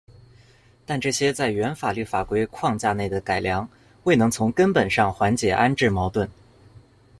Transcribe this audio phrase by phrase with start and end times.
[0.83, 3.69] 但这些在原法律法规框架内的改良，
[4.03, 6.27] 未能从根本上缓解安置矛盾。